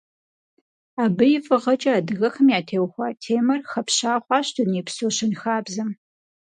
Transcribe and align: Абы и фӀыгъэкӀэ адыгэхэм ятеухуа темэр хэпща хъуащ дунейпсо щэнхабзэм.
Абы 1.03 1.25
и 1.37 1.39
фӀыгъэкӀэ 1.45 1.91
адыгэхэм 1.97 2.47
ятеухуа 2.59 3.07
темэр 3.21 3.61
хэпща 3.71 4.11
хъуащ 4.23 4.47
дунейпсо 4.55 5.07
щэнхабзэм. 5.15 5.89